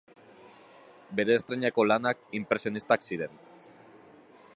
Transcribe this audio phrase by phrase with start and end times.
[1.19, 3.37] Bere estreinako lanak inpresionistak ziren.